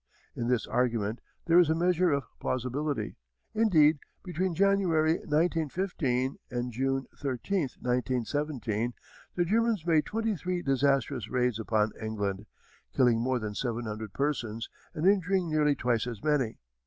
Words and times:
In 0.35 0.47
this 0.47 0.65
argument 0.65 1.21
there 1.45 1.59
is 1.59 1.69
a 1.69 1.75
measure 1.75 2.09
of 2.11 2.23
plausibility. 2.39 3.17
Indeed 3.53 3.99
between 4.23 4.55
January, 4.55 5.17
1915, 5.19 6.37
and 6.49 6.71
June 6.71 7.05
13, 7.19 7.69
1917, 7.79 8.93
the 9.35 9.45
Germans 9.45 9.85
made 9.85 10.07
twenty 10.07 10.35
three 10.35 10.63
disastrous 10.63 11.29
raids 11.29 11.59
upon 11.59 11.91
England, 12.01 12.47
killing 12.91 13.19
more 13.19 13.37
than 13.37 13.53
seven 13.53 13.85
hundred 13.85 14.11
persons 14.13 14.69
and 14.95 15.05
injuring 15.05 15.47
nearly 15.47 15.75
twice 15.75 16.07
as 16.07 16.23
many. 16.23 16.57